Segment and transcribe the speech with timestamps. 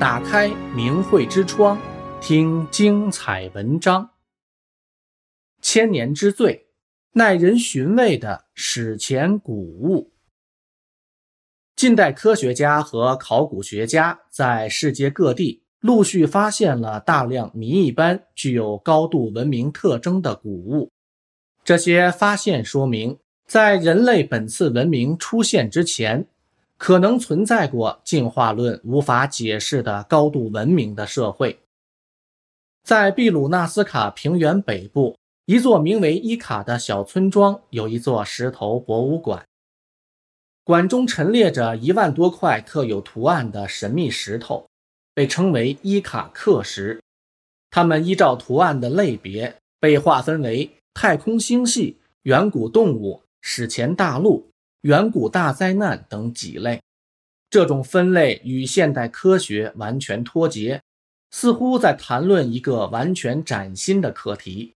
[0.00, 1.76] 打开明慧之窗，
[2.20, 4.10] 听精彩文章。
[5.60, 6.68] 千年之最，
[7.14, 10.12] 耐人寻味的史前古物。
[11.74, 20.92] 近代科学家和考古学家在世界各地陆续发现了大量谜一般具有高度文明特征的古物。
[21.64, 23.18] 这些发现说明，
[23.48, 26.28] 在人类本次文明出现之前，
[26.78, 31.58] 可能存在过进化论无法解释的高度文明的社会。
[32.84, 39.44] 在秘鲁纳斯卡平原北部，一座名为伊卡的小村庄，有一座石头博物馆。
[40.64, 44.68] 馆中陈列着一万多块刻有图案的神秘石头，
[45.14, 47.02] 被称为伊卡克石。
[47.70, 54.48] 它们依照图案的类别被划分为太空星系、远古动物、史前大陆、
[54.88, 56.80] 远古大灾难等几类。
[57.50, 60.80] 这种分类与现代科学完全脱节，
[61.30, 64.72] 似乎在谈论一个完全崭新的课题。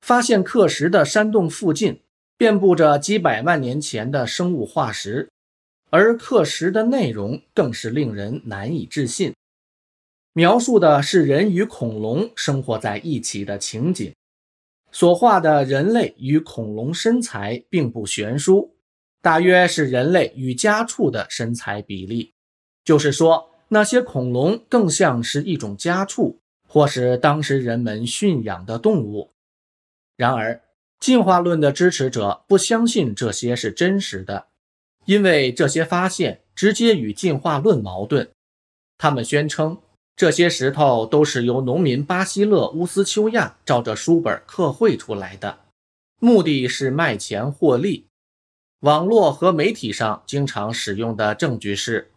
[0.00, 2.02] 发现刻石的山洞附近，
[2.36, 5.28] 遍布着几百万年前的生物化石，
[5.90, 9.34] 而刻石的内容更是令人难以置信。
[10.34, 14.14] 描述的是人与恐龙生活在一起的情景，
[14.92, 18.73] 所画的人类与恐龙身材并不悬殊，
[19.24, 22.34] 大约是人类与家畜的身材比例。
[22.84, 29.30] 就是说，那些恐龙更像是一种家畜，或是当时人们驯养的动物。
[30.18, 30.60] 然而，
[31.00, 34.48] 进化论的支持者不相信这些是真实的，
[35.06, 38.30] 因为这些发现直接与进化论矛盾。
[38.98, 39.78] 他们宣称
[40.14, 45.60] 这些石头都是由农民巴西勒乌斯秋亚照着书本刻绘出来的，
[46.20, 48.08] 目的是卖钱获利。
[48.84, 52.10] 网络和媒体上经常使用的证据是，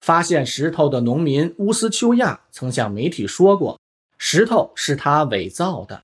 [0.00, 3.78] 发现石头的农民乌斯秋亚曾向媒体说过，
[4.18, 6.02] 石头是他伪造的。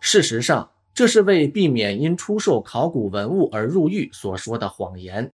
[0.00, 5.30] 事实上，这是为避免因出售考古文物而入狱所说的谎言。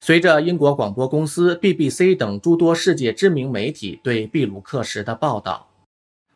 [0.00, 5.70] 随着英国广播公司 BBC 等诸多世界知名媒体对秘鲁克石的报道，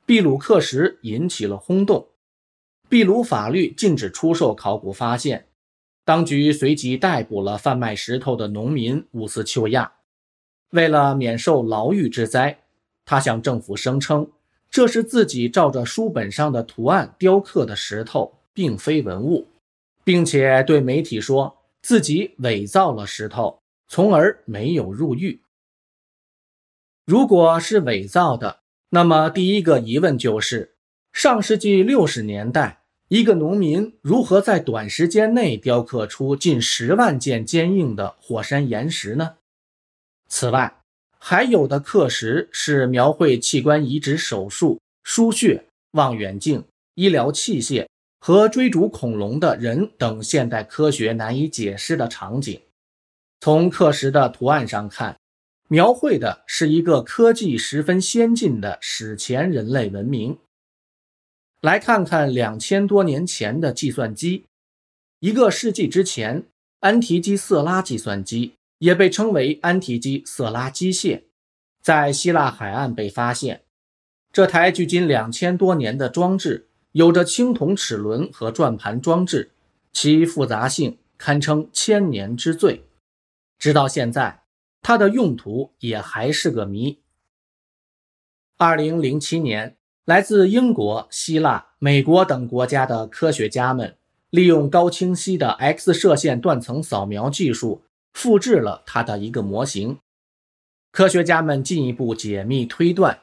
[0.06, 2.06] 秘鲁克石引起了轰动。
[2.88, 5.48] 秘鲁法律禁止出售考古发现，
[6.10, 9.92] 当局随即逮捕了贩卖石头的农民乌斯秋亚。
[10.70, 12.64] 为了免受牢狱之灾，
[13.04, 14.28] 他向政府声称。
[14.68, 19.46] 这是自己照着书本上的图案雕刻的石头，并非文物，
[20.02, 25.40] 并且对媒体说自己伪造了石头，从而没有入狱。
[27.06, 30.74] 如果是伪造的，那么第一个疑问就是：
[31.12, 32.79] 上世纪六十年代，
[33.10, 39.34] 一个农民如何在短时间内雕刻出近十万件坚硬的火山岩石呢？
[40.28, 40.76] 此外，
[41.18, 46.62] 还有的刻石是描绘器官移植手术、输血、望远镜、
[46.94, 47.88] 医疗器械
[48.20, 52.60] 和追逐恐龙的人等现代科学难以解释的场景。
[53.40, 55.18] 从刻石的图案上看，
[55.66, 60.38] 描绘的是一个科技十分先进的史前人类文明。
[61.60, 64.46] 来看看两千多年前的计算机，
[65.18, 66.44] 一个世纪之前，
[66.80, 68.54] 安提基色拉计算机。
[68.80, 71.24] 也被称为安提基色拉机械，
[71.82, 73.60] 在希腊海岸被发现。
[74.32, 79.50] 这台距今两千多年的装置，有着青铜齿轮和转盘装置，
[79.92, 82.82] 其复杂性堪称千年之最。
[83.58, 84.44] 直到现在，
[84.80, 87.02] 它的用途也还是个谜。
[88.56, 89.76] 二零零七年，
[90.10, 93.94] 来自英国、希腊、美国等国家的科学家们，
[94.30, 97.82] 利用高清晰的 X 射线断层扫描技术。
[98.12, 99.98] 复制了它的一个模型，
[100.90, 103.20] 科学家们进一步解密推断，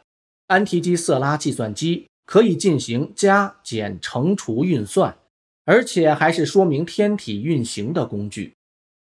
[0.48, 5.18] 安提基色拉计算机可以进行加减乘除运算，
[5.66, 8.56] 而且还是说明天体运行的工具，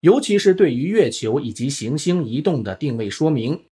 [0.01, 3.63] 尤其是对于月球以及行星移动的定位说明。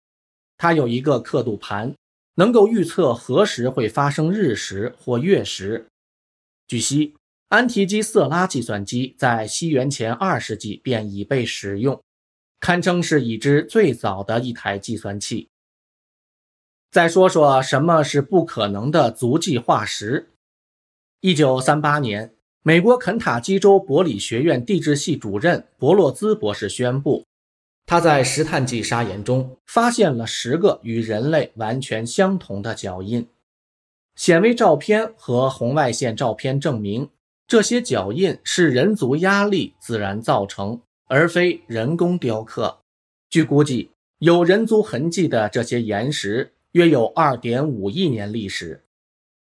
[0.57, 1.95] 它有一个刻度盘，
[2.41, 5.89] 能够预测何时会发生日食或月食。
[6.67, 7.15] 据悉，
[7.49, 12.03] 安提基色拉计算机在西元前二世纪便已被使用，
[12.59, 15.51] 堪称是已知最早的一台计算器。
[16.91, 20.31] 再说说什么是不可能的足迹化石。
[21.21, 27.27] 一九三八年，美国肯塔基州伯里学院地质系主任伯洛兹博士宣布，
[27.91, 33.27] 他在石炭纪砂岩中发现了十个与人类完全相同的脚印。
[34.15, 37.11] 显微照片和红外线照片证明。
[37.49, 42.79] 这些脚印是人足压力自然造成，而非人工雕刻。
[43.29, 43.91] 据估计，
[44.21, 48.85] 有人族痕迹的这些岩石约有2.5亿年历史。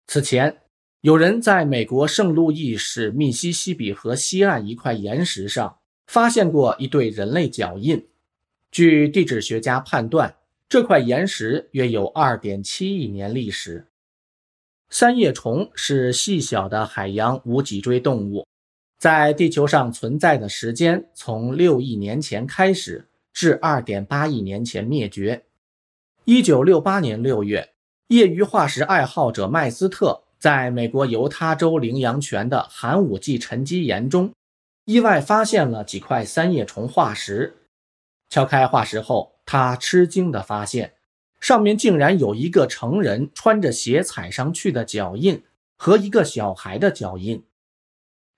[0.06, 0.58] 此前，
[1.00, 8.06] 有人在美国圣路易市密西西比河西岸一块岩石上发现过一对人类脚印。
[8.70, 10.36] 据地质学家判断，
[10.68, 13.86] 这块岩石约有2.7亿年历史。
[14.90, 18.46] 三叶虫是细小的海洋无脊椎动物，
[18.98, 25.44] 在地球上存在的时间从6亿年前开始，至2.8亿年前灭绝。
[26.24, 27.70] 1968年6月，
[28.08, 34.32] 业余化石爱好者麦斯特在美国犹他州羚羊泉的寒武纪沉积岩中，
[34.86, 37.57] 意外发现了几块三叶虫化石。
[38.30, 40.94] 敲开化石后，他吃惊地发现，
[41.40, 45.42] 上面竟然有一个成人穿着鞋踩上去的脚印
[45.76, 47.44] 和一个小孩的脚印。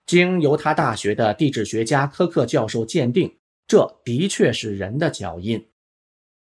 [0.07, 5.67] 经犹他大学的地质学家科克教授鉴定，这的确是人的脚印。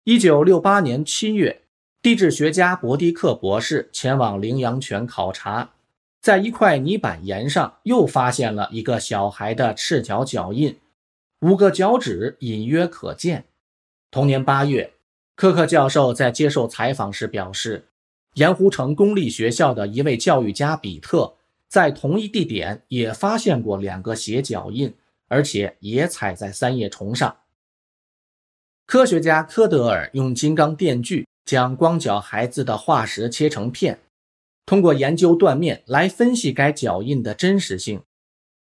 [0.03, 1.63] 一九六八年七月，
[2.01, 5.73] 地质学家伯迪克博士前往羚羊泉考察，
[6.21, 10.79] 在一块泥板岩上又发现了一个小孩的赤脚脚印，
[11.41, 13.45] 五个脚趾隐约可见。
[14.11, 14.93] 同年八月，
[15.35, 17.88] 科克教授在接受采访时表示，
[18.35, 21.33] 盐湖城公立学校的一位教育家比特
[21.67, 24.93] 在同一地点也发现过两个鞋脚印，
[25.29, 27.38] 而且也踩在三叶虫上。
[28.85, 33.99] 科学家科德尔用金刚电锯将光脚孩子的化石切成片，
[34.67, 38.03] 通过研究断面来分析该脚印的真实性。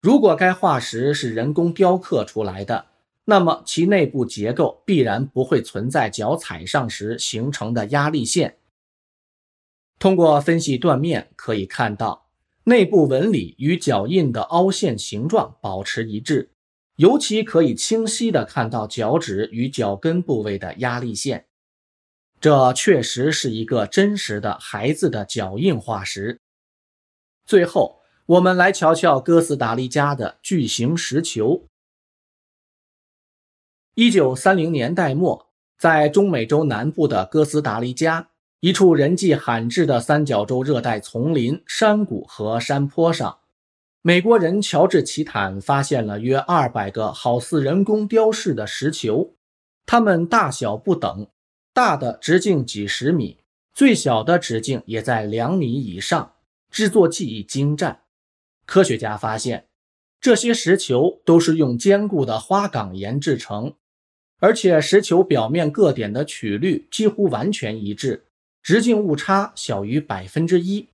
[0.03, 2.87] 如果该化石是人工雕刻出来的，
[3.23, 8.57] 那么其内部结构必然不会存在脚踩上时形成的压力线。
[9.97, 12.27] 通过分析断面可以看到，
[12.65, 16.49] 内部纹理与脚印的凹陷形状保持一致。
[16.97, 21.45] 尤其可以清晰地看到脚趾与脚跟部位的压力线，
[22.41, 26.41] 这确实是一个真实的孩子的脚印化石。
[27.45, 31.65] 最后，我们来瞧瞧哥斯达黎加的巨型石球。
[33.95, 38.29] 一九三零年代末，在中美洲南部的哥斯达黎加，
[38.61, 43.39] 一处人迹罕至的三角洲热带丛林、山谷和山坡上。
[44.01, 49.33] 美国人乔治·奇坦发现了约二百个好似人工雕饰的石球，
[49.85, 51.27] 它们大小不等，
[51.73, 53.39] 大的直径几十米，
[53.73, 56.35] 最小的直径也在两米以上，
[56.71, 57.99] 制作技艺精湛。
[58.73, 59.67] 科学家发现，
[60.19, 63.75] 这些石球都是用坚固的花岗岩制成，
[64.39, 68.23] 而且石球表面各点的曲率几乎完全一致，
[68.63, 70.89] 直径误差小于百分之一。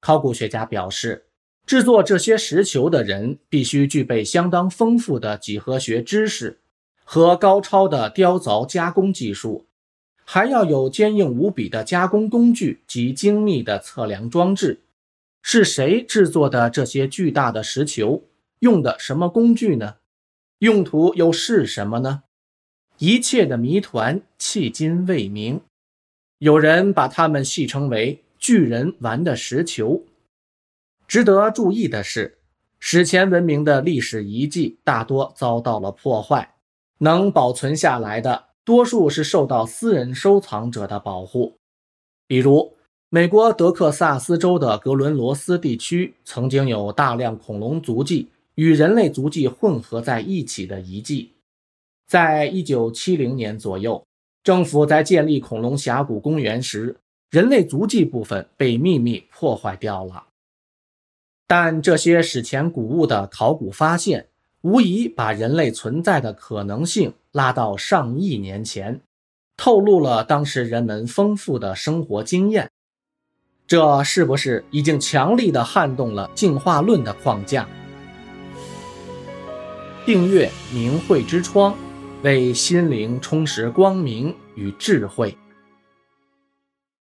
[0.00, 1.26] 考古学家表示，
[1.66, 6.60] 制作这些石球的人必须具备相当丰富的几何学知识
[7.04, 9.66] 和高超的雕凿加工技术，
[10.24, 14.80] 还要有坚硬无比的加工工具及精密的测量装置。
[15.50, 18.22] 是谁制作的这些巨大的石球？
[18.58, 19.96] 用的什么工具呢？
[20.58, 22.24] 用途又是什么呢？
[22.98, 25.62] 一切的谜团迄今未明。
[26.36, 30.04] 有人把它们戏称为“巨人玩的石球”。
[31.08, 32.36] 值得注意的是，
[32.78, 36.56] 史前文明的历史遗迹大多遭到了破坏，
[36.98, 41.56] 能保存下来的多数是受到私人收藏者的保护。
[42.26, 42.74] 比如，
[43.10, 51.32] 美国德克萨斯州的格伦罗斯地区曾经有大量恐龙足迹与人类足迹混合在一起的遗迹。
[52.06, 54.04] 在一九七零年左右，
[54.42, 56.96] 政府在建立恐龙峡谷公园时，
[57.30, 60.26] 人类足迹部分被秘密破坏掉了。
[61.46, 64.26] 但这些史前古物的考古发现，
[64.60, 69.00] 无疑把人类存在的可能性拉到上亿年前，
[69.56, 72.70] 透露了当时人们丰富的生活经验。
[73.68, 77.68] 这是不是已经强力地撼动了进化论的框架？
[80.06, 81.76] 订阅“明慧之窗”，
[82.24, 85.36] 为心灵充实光明与智慧。